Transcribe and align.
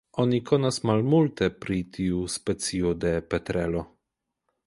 Oni 0.21 0.37
konas 0.51 0.79
malmulte 0.89 1.49
pri 1.65 1.77
tiu 1.97 2.23
specio 2.37 2.95
de 3.05 3.11
petrelo. 3.35 3.87